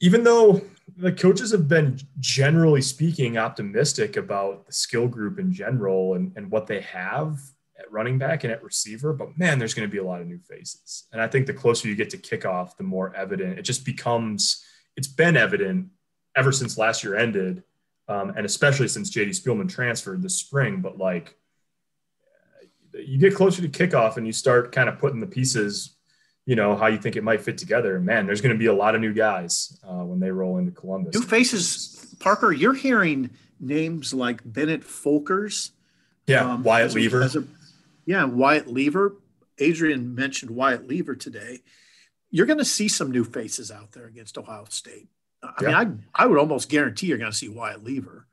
[0.00, 0.60] even though
[0.96, 6.50] the coaches have been generally speaking optimistic about the skill group in general and, and
[6.50, 7.38] what they have
[7.78, 10.26] at running back and at receiver, but man, there's going to be a lot of
[10.26, 11.06] new faces.
[11.12, 14.64] And I think the closer you get to kickoff, the more evident it just becomes.
[14.96, 15.88] It's been evident
[16.34, 17.62] ever since last year ended
[18.10, 20.80] um, and especially since JD Spielman transferred this spring.
[20.80, 21.36] But like,
[22.92, 25.96] you get closer to kickoff and you start kind of putting the pieces,
[26.44, 28.00] you know, how you think it might fit together.
[28.00, 30.72] Man, there's going to be a lot of new guys uh, when they roll into
[30.72, 31.14] Columbus.
[31.14, 32.50] New faces, Parker.
[32.50, 35.70] You're hearing names like Bennett Folkers,
[36.26, 37.22] Yeah, um, Wyatt Lever.
[37.22, 37.44] A,
[38.06, 39.16] yeah, Wyatt Lever.
[39.58, 41.60] Adrian mentioned Wyatt Lever today.
[42.30, 45.08] You're going to see some new faces out there against Ohio State.
[45.42, 45.84] I yeah.
[45.84, 48.26] mean, I, I would almost guarantee you're going to see Wyatt Lever.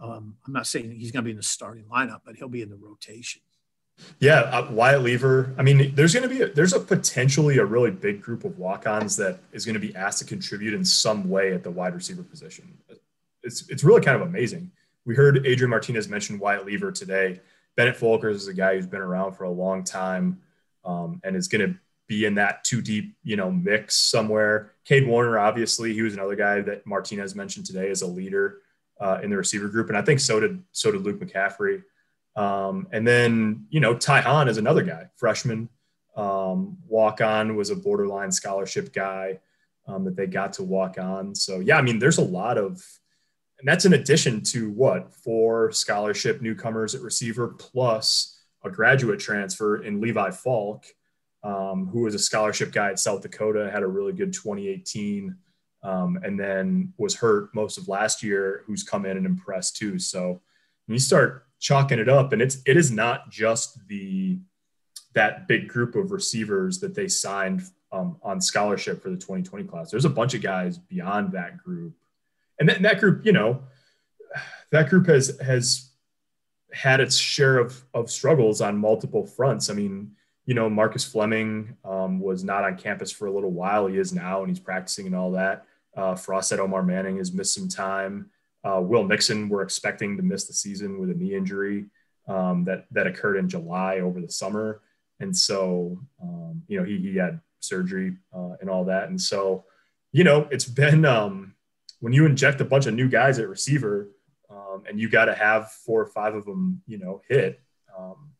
[0.00, 2.62] Um, I'm not saying he's going to be in the starting lineup, but he'll be
[2.62, 3.40] in the rotation.
[4.18, 5.54] Yeah, uh, Wyatt Lever.
[5.58, 8.58] I mean, there's going to be a, there's a potentially a really big group of
[8.58, 11.94] walk-ons that is going to be asked to contribute in some way at the wide
[11.94, 12.76] receiver position.
[13.42, 14.70] It's it's really kind of amazing.
[15.04, 17.40] We heard Adrian Martinez mention Wyatt Lever today.
[17.76, 20.40] Bennett Folkers is a guy who's been around for a long time
[20.84, 21.78] um, and is going to
[22.12, 24.72] be in that too deep, you know, mix somewhere.
[24.84, 28.58] Cade Warner, obviously, he was another guy that Martinez mentioned today as a leader
[29.00, 31.82] uh, in the receiver group, and I think so did so did Luke McCaffrey.
[32.36, 35.68] Um, and then you know Ty Hahn is another guy, freshman,
[36.16, 39.40] um, walk on was a borderline scholarship guy
[39.86, 41.34] um, that they got to walk on.
[41.34, 42.84] So yeah, I mean, there's a lot of,
[43.58, 49.82] and that's in addition to what four scholarship newcomers at receiver plus a graduate transfer
[49.82, 50.84] in Levi Falk,
[51.42, 55.36] um, who was a scholarship guy at South Dakota, had a really good 2018.
[55.84, 59.98] Um, and then was hurt most of last year, who's come in and impressed too.
[59.98, 60.40] So
[60.86, 64.38] you start chalking it up, and it's it is not just the
[65.14, 69.90] that big group of receivers that they signed um, on scholarship for the 2020 class.
[69.90, 71.94] There's a bunch of guys beyond that group,
[72.58, 73.62] and, th- and that group, you know,
[74.70, 75.90] that group has has
[76.72, 79.70] had its share of of struggles on multiple fronts.
[79.70, 80.12] I mean,
[80.46, 83.86] you know, Marcus Fleming um, was not on campus for a little while.
[83.86, 85.66] He is now, and he's practicing and all that.
[85.96, 88.30] Uh, Frost said Omar Manning has missed some time.
[88.64, 91.86] Uh, Will Nixon, we're expecting to miss the season with a knee injury
[92.28, 94.80] um, that that occurred in July over the summer,
[95.20, 99.64] and so um, you know he he had surgery uh, and all that, and so
[100.12, 101.54] you know it's been um,
[102.00, 104.08] when you inject a bunch of new guys at receiver,
[104.50, 107.60] um, and you got to have four or five of them, you know, hit.
[107.96, 108.31] Um,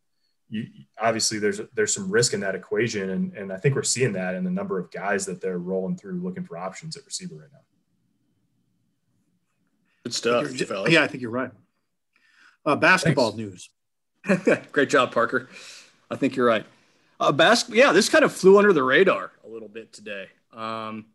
[0.52, 0.66] you,
[1.00, 4.34] obviously, there's there's some risk in that equation, and and I think we're seeing that
[4.34, 7.48] in the number of guys that they're rolling through looking for options at receiver right
[7.50, 7.58] now.
[10.04, 10.92] Good stuff, fellas.
[10.92, 11.50] Yeah, I think you're right.
[12.66, 13.70] Uh, basketball Thanks.
[14.26, 14.66] news.
[14.72, 15.48] Great job, Parker.
[16.10, 16.66] I think you're right.
[17.18, 20.26] Uh, bas- yeah, this kind of flew under the radar a little bit today.
[20.52, 21.06] Um,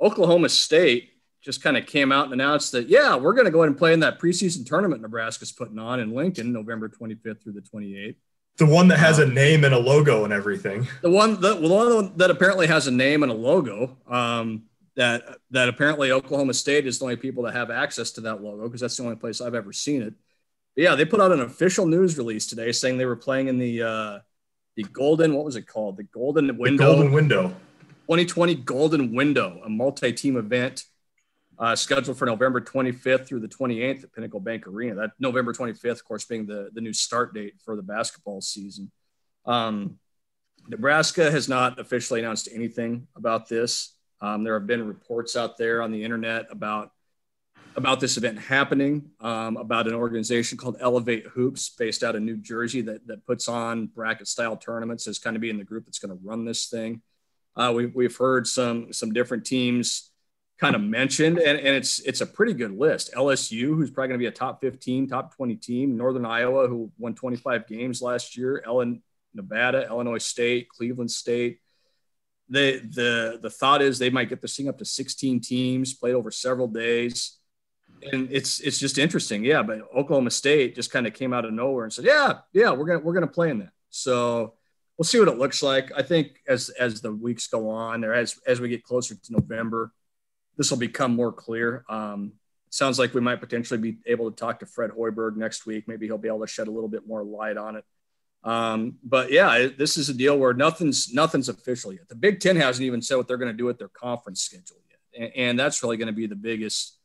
[0.00, 1.10] Oklahoma State
[1.42, 3.78] just kind of came out and announced that, yeah, we're going to go ahead and
[3.78, 8.16] play in that preseason tournament Nebraska's putting on in Lincoln, November 25th through the 28th.
[8.58, 10.88] The one that has a name and a logo and everything.
[11.02, 13.96] The one that, the one that apparently has a name and a logo.
[14.08, 14.64] Um,
[14.96, 18.64] that that apparently Oklahoma State is the only people that have access to that logo
[18.64, 20.14] because that's the only place I've ever seen it.
[20.74, 23.58] But yeah, they put out an official news release today saying they were playing in
[23.58, 24.18] the uh,
[24.74, 25.98] the Golden what was it called?
[25.98, 26.86] The Golden Window.
[26.86, 27.48] The Golden Window.
[28.08, 30.84] 2020 Golden Window, a multi-team event
[31.58, 34.94] uh, scheduled for November 25th through the 28th at Pinnacle Bank Arena.
[34.94, 38.90] That November 25th, of course, being the, the new start date for the basketball season.
[39.46, 39.98] Um,
[40.68, 43.94] Nebraska has not officially announced anything about this.
[44.20, 46.90] Um, there have been reports out there on the internet about
[47.76, 52.38] about this event happening, um, about an organization called Elevate Hoops, based out of New
[52.38, 55.98] Jersey, that that puts on bracket style tournaments as kind of being the group that's
[55.98, 57.02] going to run this thing.
[57.54, 60.10] Uh, we, we've heard some some different teams
[60.58, 63.12] kind of mentioned, and, and it's it's a pretty good list.
[63.14, 65.96] LSU, who's probably going to be a top 15, top 20 team.
[65.96, 68.62] Northern Iowa, who won 25 games last year.
[68.66, 69.02] Elon,
[69.34, 71.60] Nevada, Illinois State, Cleveland State
[72.48, 76.14] the the the thought is they might get this thing up to 16 teams played
[76.14, 77.38] over several days
[78.12, 81.52] and it's it's just interesting yeah but oklahoma state just kind of came out of
[81.52, 84.54] nowhere and said yeah yeah we're gonna we're gonna play in that so
[84.96, 88.12] we'll see what it looks like i think as as the weeks go on or
[88.12, 89.92] as as we get closer to november
[90.56, 92.32] this will become more clear um,
[92.70, 96.06] sounds like we might potentially be able to talk to fred hoiberg next week maybe
[96.06, 97.84] he'll be able to shed a little bit more light on it
[98.46, 102.08] um, but yeah, this is a deal where nothing's nothing's official yet.
[102.08, 104.76] The Big Ten hasn't even said what they're going to do with their conference schedule
[104.88, 106.96] yet, and, and that's really going to be the biggest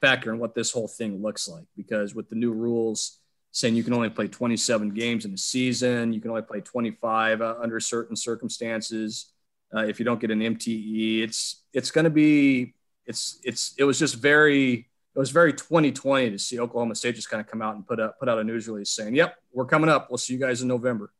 [0.00, 1.64] factor in what this whole thing looks like.
[1.76, 3.18] Because with the new rules
[3.50, 7.42] saying you can only play 27 games in a season, you can only play 25
[7.42, 9.32] uh, under certain circumstances.
[9.74, 12.74] Uh, if you don't get an MTE, it's it's going to be
[13.06, 17.30] it's it's it was just very it was very 2020 to see Oklahoma State just
[17.30, 19.66] kind of come out and put up put out a news release saying, "Yep, we're
[19.66, 20.10] coming up.
[20.10, 21.12] We'll see you guys in November."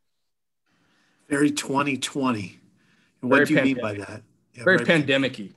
[1.29, 2.59] Very 2020.
[3.23, 4.23] And what very do you mean by that?
[4.55, 4.87] Yeah, very right.
[4.87, 5.53] pandemicy.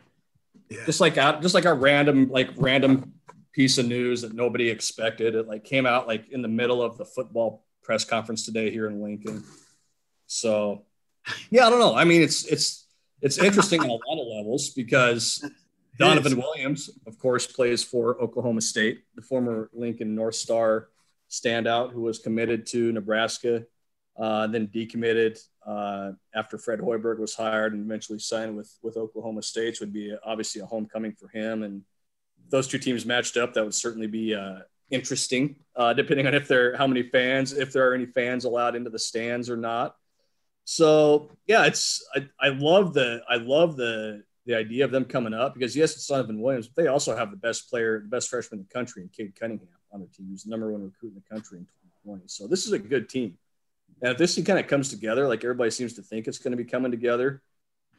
[0.69, 0.85] Yeah.
[0.85, 3.13] Just like out, just like a random like random
[3.53, 5.33] piece of news that nobody expected.
[5.33, 8.87] It like came out like in the middle of the football press conference today here
[8.87, 9.43] in Lincoln.
[10.27, 10.83] So,
[11.49, 11.95] yeah, I don't know.
[11.95, 12.85] I mean, it's it's
[13.21, 15.43] it's interesting on a lot of levels because
[15.97, 20.89] Donovan Williams, of course, plays for Oklahoma State, the former Lincoln North Star
[21.29, 23.65] standout who was committed to Nebraska,
[24.17, 29.43] uh, then decommitted uh, after Fred Hoiberg was hired and eventually signed with with Oklahoma
[29.43, 29.77] State.
[29.77, 31.63] So would be obviously a homecoming for him.
[31.63, 31.83] And
[32.49, 36.47] those two teams matched up, that would certainly be uh, interesting, uh, depending on if
[36.47, 39.95] there how many fans, if there are any fans allowed into the stands or not.
[40.63, 45.33] So yeah, it's I, I love the I love the the idea of them coming
[45.33, 48.29] up because yes, it's Donovan Williams, but they also have the best player, the best
[48.29, 50.27] freshman in the country, and Cade Cunningham on their team.
[50.31, 52.23] He's the number one recruit in the country in 2020.
[52.27, 53.38] So this is a good team.
[54.01, 56.51] And if this thing kind of comes together, like everybody seems to think it's going
[56.51, 57.41] to be coming together,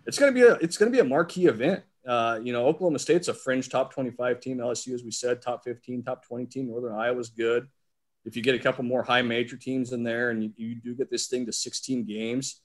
[0.06, 1.84] it's going to be a it's going to be a marquee event.
[2.06, 4.56] Uh, you know, Oklahoma State's a fringe top 25 team.
[4.56, 6.68] LSU, as we said, top 15, top 20 team.
[6.68, 7.68] Northern Iowa's good.
[8.24, 10.94] If you get a couple more high major teams in there, and you, you do
[10.94, 12.60] get this thing to 16 games,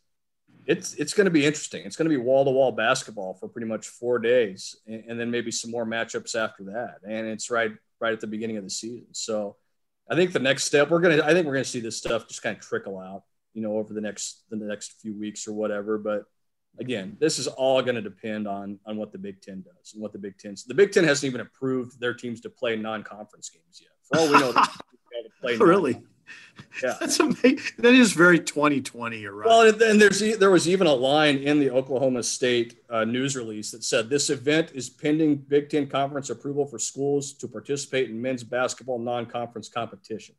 [0.65, 1.85] it's it's going to be interesting.
[1.85, 5.19] It's going to be wall to wall basketball for pretty much four days, and, and,
[5.19, 6.99] then maybe some more matchups after that.
[7.07, 9.07] And it's right right at the beginning of the season.
[9.11, 9.57] So
[10.09, 12.41] I think the next step we're gonna I think we're gonna see this stuff just
[12.41, 15.97] kind of trickle out, you know, over the next the next few weeks or whatever.
[15.97, 16.23] But
[16.79, 20.01] again, this is all going to depend on on what the Big Ten does and
[20.01, 20.55] what the Big Ten.
[20.67, 23.91] The Big Ten hasn't even approved their teams to play non-conference games yet.
[24.03, 26.01] For all we know, they play really.
[26.81, 27.59] Yeah, that's amazing.
[27.77, 29.17] That is very 2020.
[29.17, 29.47] You're right.
[29.47, 33.71] Well, and there's there was even a line in the Oklahoma State uh, news release
[33.71, 38.21] that said this event is pending Big Ten conference approval for schools to participate in
[38.21, 40.35] men's basketball non-conference competition.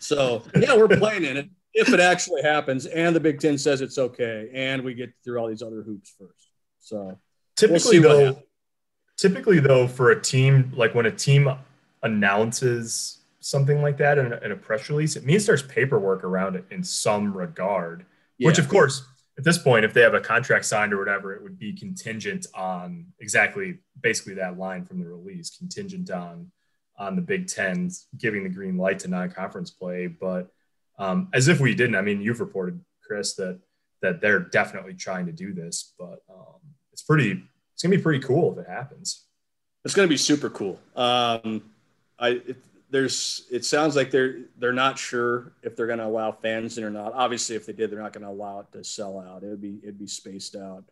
[0.00, 3.80] So yeah, we're playing in it if it actually happens, and the Big Ten says
[3.80, 6.48] it's okay, and we get through all these other hoops first.
[6.80, 7.18] So
[7.56, 8.42] typically we'll though,
[9.16, 11.48] typically though, for a team like when a team
[12.02, 16.56] announces something like that in a, in a, press release, it means there's paperwork around
[16.56, 18.06] it in some regard.
[18.38, 18.46] Yeah.
[18.46, 19.04] Which, of course,
[19.38, 22.46] at this point, if they have a contract signed or whatever, it would be contingent
[22.54, 26.50] on exactly basically that line from the release, contingent on
[26.98, 30.06] on the Big Ten giving the green light to non-conference play.
[30.06, 30.48] But
[30.98, 33.58] um, as if we didn't, I mean, you've reported, Chris, that
[34.02, 36.60] that they're definitely trying to do this, but um,
[36.92, 37.42] it's pretty.
[37.72, 39.24] It's gonna be pretty cool if it happens.
[39.84, 40.78] It's gonna be super cool.
[40.94, 41.62] Um,
[42.18, 42.56] I it,
[42.92, 46.84] there's it sounds like they're they're not sure if they're going to allow fans in
[46.84, 47.14] or not.
[47.14, 49.42] Obviously, if they did, they're not going to allow it to sell out.
[49.42, 50.84] It would be it'd be spaced out.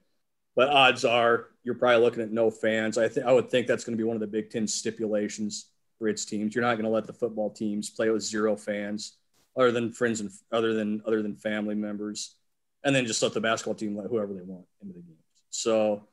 [0.56, 2.96] But odds are you're probably looking at no fans.
[2.96, 5.66] I think I would think that's going to be one of the Big Ten stipulations
[5.98, 6.54] for its teams.
[6.54, 9.18] You're not going to let the football teams play with zero fans,
[9.54, 12.34] other than friends and other than other than family members,
[12.82, 15.18] and then just let the basketball team let whoever they want into the games.
[15.50, 16.08] So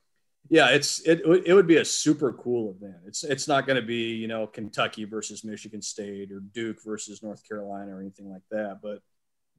[0.50, 2.98] yeah, it's it it would be a super cool event.
[3.06, 7.24] It's it's not going to be you know Kentucky versus Michigan State or Duke versus
[7.24, 9.02] North Carolina or anything like that, but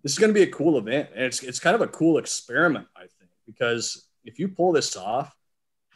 [0.02, 2.18] this is going to be a cool event, and it's it's kind of a cool
[2.18, 5.34] experiment, I think, because if you pull this off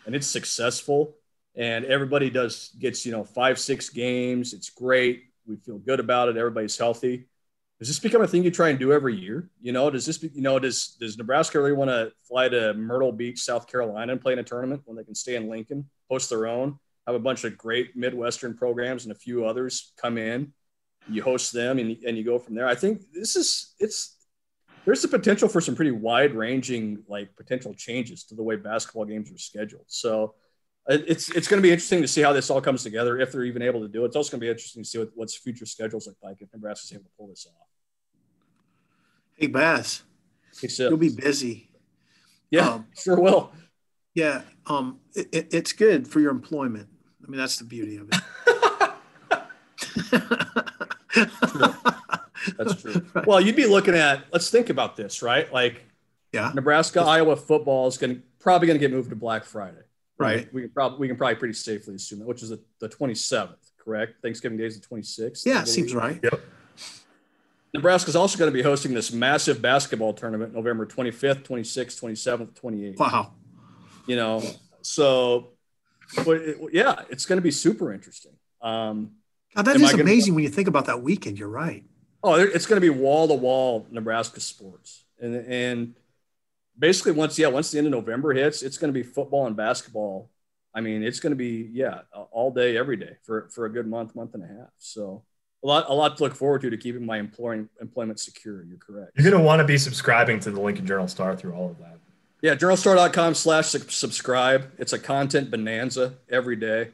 [0.06, 1.16] and it's successful,
[1.54, 5.24] and everybody does gets you know five six games, it's great.
[5.46, 6.36] We feel good about it.
[6.36, 7.26] Everybody's healthy
[7.78, 9.50] does this become a thing you try and do every year?
[9.60, 12.74] You know, does this, be, you know, does does Nebraska really want to fly to
[12.74, 15.88] Myrtle Beach, South Carolina, and play in a tournament when they can stay in Lincoln,
[16.08, 20.16] host their own, have a bunch of great Midwestern programs and a few others come
[20.16, 20.52] in,
[21.08, 22.68] you host them, and and you go from there.
[22.68, 24.16] I think this is it's
[24.84, 29.04] there's the potential for some pretty wide ranging like potential changes to the way basketball
[29.04, 29.84] games are scheduled.
[29.86, 30.34] So
[30.88, 33.44] it's it's going to be interesting to see how this all comes together if they're
[33.44, 34.08] even able to do it.
[34.08, 36.52] It's also going to be interesting to see what, what's future schedules look like if
[36.52, 37.68] Nebraska's able to pull this off.
[39.36, 40.02] Hey, Bass.
[40.78, 41.70] You'll be busy.
[42.50, 43.52] Yeah, um, sure will.
[44.14, 46.88] Yeah, um, it, it, it's good for your employment.
[47.26, 48.20] I mean, that's the beauty of it.
[49.76, 51.74] true.
[52.58, 53.04] That's true.
[53.14, 53.26] Right.
[53.26, 54.24] Well, you'd be looking at.
[54.32, 55.52] Let's think about this, right?
[55.52, 55.84] Like,
[56.32, 59.82] yeah, Nebraska Iowa football is going to probably going to get moved to Black Friday,
[60.22, 60.36] right?
[60.36, 60.54] right?
[60.54, 63.56] We can probably we can probably pretty safely assume that, which is the, the 27th,
[63.78, 64.22] correct?
[64.22, 65.44] Thanksgiving Day is the 26th.
[65.44, 66.20] Yeah, seems right.
[66.22, 66.40] Yep.
[67.74, 72.52] Nebraska is also going to be hosting this massive basketball tournament November 25th, 26th, 27th,
[72.52, 72.98] 28th.
[72.98, 73.32] Wow.
[74.06, 74.42] You know,
[74.82, 75.52] so
[76.70, 78.32] yeah, it's going to be super interesting.
[78.60, 79.12] Um,
[79.54, 81.38] God, that is amazing gonna, when you think about that weekend.
[81.38, 81.84] You're right.
[82.22, 85.04] Oh, it's going to be wall to wall Nebraska sports.
[85.20, 85.94] And, and
[86.78, 89.56] basically once, yeah, once the end of November hits, it's going to be football and
[89.56, 90.30] basketball.
[90.74, 92.00] I mean, it's going to be, yeah,
[92.30, 94.70] all day, every day for, for a good month, month and a half.
[94.78, 95.22] So,
[95.62, 98.64] a lot, a lot to look forward to to keeping my employment employment secure.
[98.64, 99.12] You're correct.
[99.16, 101.78] You're going to want to be subscribing to the Lincoln Journal Star through all of
[101.78, 101.98] that.
[102.40, 104.72] Yeah, journalstar.com slash subscribe.
[104.78, 106.90] It's a content bonanza every day.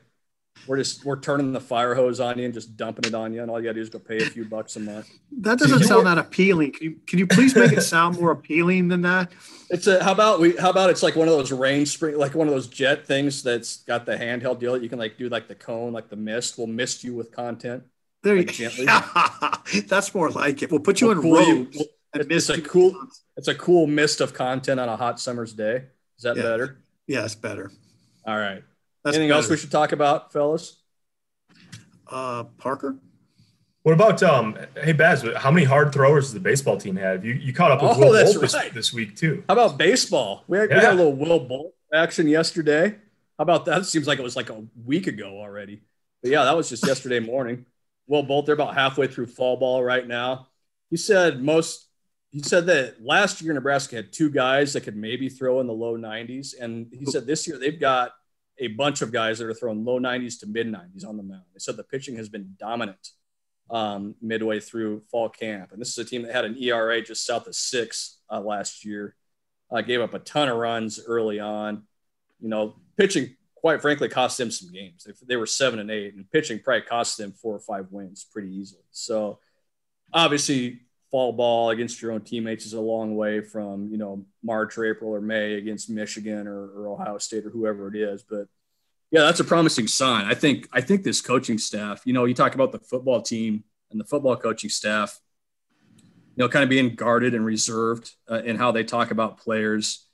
[0.66, 3.42] We're just we're turning the fire hose on you and just dumping it on you,
[3.42, 5.11] and all you got to do is go pay a few bucks a month.
[5.32, 6.72] That doesn't sound that appealing.
[6.72, 9.32] Can you, can you please make it sound more appealing than that?
[9.70, 12.34] It's a how about we how about it's like one of those rain spring like
[12.34, 15.28] one of those jet things that's got the handheld deal that you can like do
[15.28, 17.82] like the cone like the mist will mist you with content
[18.22, 19.00] There you go.
[19.86, 20.70] That's more like it.
[20.70, 21.76] We'll put you we'll in cool robes.
[21.76, 22.94] You, it's a cool.
[23.36, 25.84] It's a cool mist of content on a hot summer's day.
[26.16, 26.42] Is that yeah.
[26.42, 26.78] better?
[27.06, 27.70] Yeah, it's better.
[28.26, 28.64] All right.
[29.05, 29.42] That's Anything better.
[29.42, 30.82] else we should talk about, fellas?
[32.07, 32.96] Uh, Parker.
[33.82, 34.59] What about um?
[34.82, 37.24] Hey Baz, how many hard throwers does the baseball team have?
[37.24, 38.64] You you caught up with oh, Will Bolt right.
[38.64, 39.44] this, this, week too.
[39.49, 40.44] How about baseball?
[40.46, 40.76] We, had, yeah.
[40.76, 42.90] we got a little Will Bolt action yesterday.
[42.90, 43.82] How about that?
[43.82, 45.80] It seems like it was like a week ago already.
[46.22, 47.64] But yeah, that was just yesterday morning.
[48.09, 50.49] Will Bolt, they're about halfway through fall ball right now.
[50.90, 51.86] He said most.
[52.30, 55.72] He said that last year Nebraska had two guys that could maybe throw in the
[55.72, 58.12] low 90s, and he said this year they've got
[58.59, 61.44] a bunch of guys that are throwing low 90s to mid 90s on the mound.
[61.52, 63.11] They said the pitching has been dominant
[63.70, 67.26] um, midway through fall camp, and this is a team that had an ERA just
[67.26, 69.14] south of six uh, last year.
[69.70, 71.82] Uh, gave up a ton of runs early on.
[72.40, 75.04] You know, pitching quite frankly cost them some games.
[75.04, 78.24] They, they were seven and eight, and pitching probably cost them four or five wins
[78.32, 78.84] pretty easily.
[78.92, 79.40] So
[80.12, 80.80] obviously,
[81.11, 84.84] fall ball against your own teammates is a long way from you know March or
[84.84, 88.22] April or May against Michigan or, or Ohio State or whoever it is.
[88.22, 88.46] But
[89.11, 90.26] yeah, that's a promising sign.
[90.26, 92.02] I think I think this coaching staff.
[92.04, 95.18] You know, you talk about the football team and the football coaching staff.
[96.36, 100.06] You know, kind of being guarded and reserved uh, in how they talk about players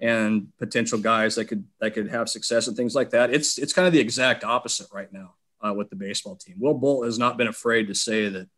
[0.00, 3.32] and potential guys that could that could have success and things like that.
[3.32, 6.56] It's it's kind of the exact opposite right now uh, with the baseball team.
[6.58, 8.48] Will Bolt has not been afraid to say that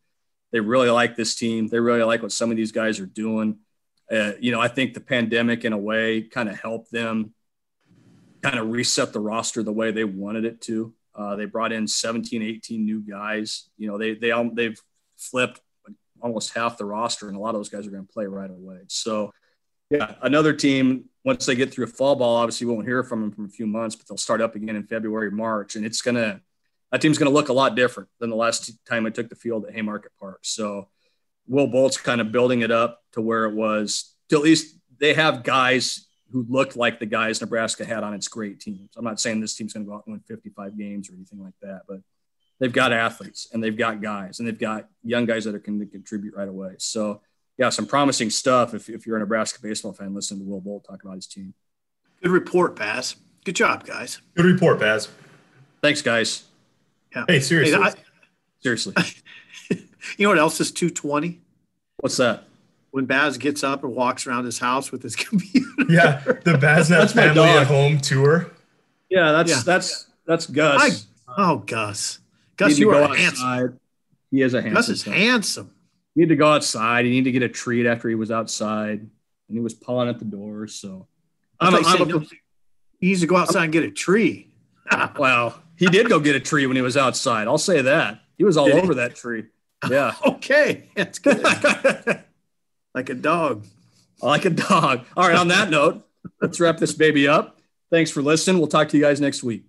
[0.52, 1.68] they really like this team.
[1.68, 3.58] They really like what some of these guys are doing.
[4.10, 7.32] Uh, you know, I think the pandemic in a way kind of helped them
[8.42, 10.94] kind of reset the roster the way they wanted it to.
[11.14, 13.68] Uh, they brought in 17, 18 new guys.
[13.76, 14.80] You know, they they they've
[15.16, 15.60] flipped
[16.20, 18.50] almost half the roster, and a lot of those guys are going to play right
[18.50, 18.78] away.
[18.88, 19.32] So,
[19.90, 23.32] yeah, another team once they get through fall ball, obviously we won't hear from them
[23.32, 26.40] for a few months, but they'll start up again in February, March, and it's gonna
[26.90, 29.66] that team's gonna look a lot different than the last time I took the field
[29.66, 30.40] at Haymarket Park.
[30.42, 30.88] So
[31.46, 34.14] Will Bolt's kind of building it up to where it was.
[34.28, 38.28] To at least they have guys who looked like the guys Nebraska had on its
[38.28, 38.90] great teams.
[38.96, 41.42] I'm not saying this team's going to go out and win 55 games or anything
[41.42, 42.00] like that, but
[42.60, 45.80] they've got athletes and they've got guys and they've got young guys that are going
[45.80, 46.74] to contribute right away.
[46.78, 47.20] So
[47.58, 48.72] yeah, some promising stuff.
[48.72, 51.54] If, if you're a Nebraska baseball fan, listen to Will Bolt talk about his team.
[52.22, 53.16] Good report, Baz.
[53.44, 54.20] Good job, guys.
[54.36, 55.08] Good report, Baz.
[55.82, 56.49] Thanks, guys.
[57.14, 57.24] Yeah.
[57.26, 57.76] Hey, seriously.
[57.76, 57.94] Hey, I,
[58.62, 58.94] seriously.
[59.70, 61.40] you know what else is 220?
[61.98, 62.44] What's that?
[62.92, 65.68] When Baz gets up and walks around his house with his computer.
[65.88, 68.50] Yeah, the Basnett family at home tour.
[69.08, 69.62] Yeah, that's yeah.
[69.64, 71.06] that's that's Gus.
[71.28, 72.18] I, oh, Gus.
[72.56, 73.80] Gus, you are handsome.
[74.30, 74.74] He is a handsome.
[74.74, 75.72] Gus is handsome
[76.14, 77.04] He need to go outside.
[77.04, 79.10] He need to get a treat after he was outside, and
[79.48, 80.66] he was pulling at the door.
[80.68, 81.06] So
[81.58, 82.20] I'm, I'm, I'm a,
[83.00, 84.50] he needs to go outside I'm, and get a tree.
[85.18, 87.48] well, he did go get a tree when he was outside.
[87.48, 88.98] I'll say that he was all did over he?
[88.98, 89.46] that tree.
[89.88, 90.14] Yeah.
[90.26, 91.42] okay, that's good.
[92.94, 93.66] like a dog.
[94.22, 95.06] Like a dog.
[95.16, 95.36] All right.
[95.36, 96.06] On that note,
[96.42, 97.58] let's wrap this baby up.
[97.90, 98.58] Thanks for listening.
[98.58, 99.64] We'll talk to you guys next week.